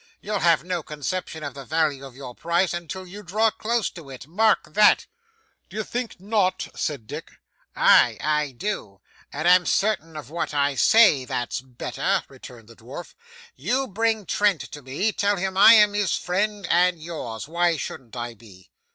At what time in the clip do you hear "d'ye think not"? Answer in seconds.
5.69-6.69